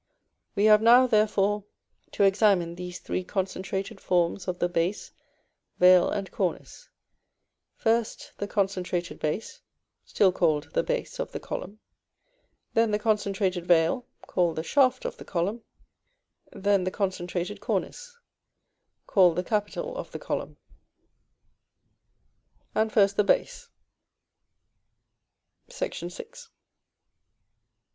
[0.55, 1.63] We have now, therefore,
[2.13, 5.11] to examine these three concentrated forms of the base,
[5.77, 6.89] veil, and cornice:
[7.75, 9.61] first, the concentrated base,
[10.03, 11.79] still called the BASE of the column;
[12.73, 15.61] then the concentrated veil, called the SHAFT of the column;
[16.51, 18.17] then the concentrated cornice,
[19.05, 20.57] called the CAPITAL of the column.
[22.73, 23.69] And first the Base:
[25.67, 26.25] [Illustration: Fig.
[26.27, 26.49] X.